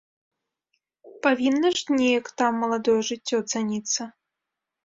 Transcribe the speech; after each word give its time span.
Павінна 1.27 1.67
ж 1.79 1.97
неяк 1.97 2.31
там 2.43 2.51
маладое 2.65 2.97
жыццё 3.11 3.37
цаніцца? 3.51 4.01